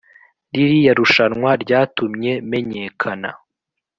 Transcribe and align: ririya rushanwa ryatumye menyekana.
ririya 0.55 0.93
rushanwa 0.99 1.51
ryatumye 1.63 2.31
menyekana. 2.51 3.29